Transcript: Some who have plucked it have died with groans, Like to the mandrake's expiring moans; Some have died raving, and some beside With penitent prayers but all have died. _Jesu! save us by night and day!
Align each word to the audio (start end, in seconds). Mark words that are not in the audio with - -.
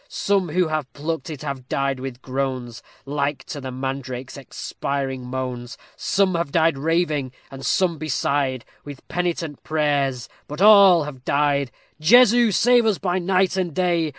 Some 0.09 0.49
who 0.49 0.69
have 0.69 0.91
plucked 0.93 1.29
it 1.29 1.43
have 1.43 1.69
died 1.69 1.99
with 1.99 2.23
groans, 2.23 2.81
Like 3.05 3.43
to 3.43 3.61
the 3.61 3.69
mandrake's 3.71 4.35
expiring 4.35 5.27
moans; 5.27 5.77
Some 5.95 6.33
have 6.33 6.51
died 6.51 6.75
raving, 6.75 7.33
and 7.51 7.63
some 7.63 7.99
beside 7.99 8.65
With 8.83 9.07
penitent 9.09 9.61
prayers 9.63 10.27
but 10.47 10.59
all 10.59 11.03
have 11.03 11.23
died. 11.23 11.69
_Jesu! 12.01 12.51
save 12.51 12.87
us 12.87 12.97
by 12.97 13.19
night 13.19 13.55
and 13.57 13.75
day! 13.75 14.09